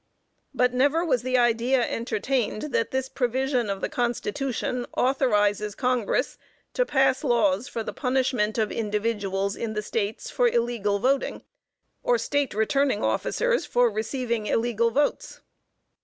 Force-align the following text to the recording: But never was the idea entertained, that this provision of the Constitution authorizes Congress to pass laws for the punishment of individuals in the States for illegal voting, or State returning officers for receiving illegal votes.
But 0.51 0.73
never 0.73 1.05
was 1.05 1.21
the 1.21 1.37
idea 1.37 1.79
entertained, 1.87 2.73
that 2.73 2.89
this 2.89 3.07
provision 3.07 3.69
of 3.69 3.81
the 3.81 3.87
Constitution 3.87 4.87
authorizes 4.97 5.75
Congress 5.75 6.39
to 6.73 6.87
pass 6.87 7.23
laws 7.23 7.67
for 7.67 7.83
the 7.83 7.93
punishment 7.93 8.57
of 8.57 8.71
individuals 8.71 9.55
in 9.55 9.73
the 9.73 9.83
States 9.83 10.31
for 10.31 10.47
illegal 10.47 10.97
voting, 10.97 11.43
or 12.01 12.17
State 12.17 12.55
returning 12.55 13.03
officers 13.03 13.67
for 13.67 13.91
receiving 13.91 14.47
illegal 14.47 14.89
votes. 14.89 15.41